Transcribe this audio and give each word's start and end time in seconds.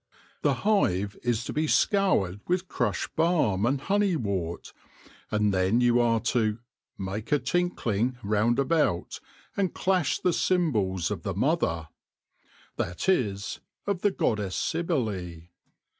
The 0.41 0.55
hive 0.65 1.15
is 1.21 1.43
to 1.45 1.53
be 1.53 1.67
scoured 1.67 2.39
with 2.47 2.67
crushed 2.67 3.15
balm 3.15 3.67
and 3.67 3.79
honey 3.79 4.15
wort, 4.15 4.73
and 5.29 5.53
then 5.53 5.79
you 5.79 5.99
are 6.01 6.19
to" 6.21 6.57
make 6.97 7.31
a 7.31 7.37
tinkling 7.37 8.17
round 8.23 8.57
about, 8.57 9.19
and 9.55 9.75
clash 9.75 10.17
the 10.17 10.33
cymbals 10.33 11.11
of 11.11 11.21
the 11.21 11.35
Mother 11.35 11.89
"—that 12.79 13.07
is, 13.07 13.59
of 13.85 14.01
the 14.01 14.09
goddess 14.09 14.55
Cybele. 14.55 15.43